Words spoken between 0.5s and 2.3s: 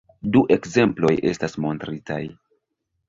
ekzemploj estas montritaj.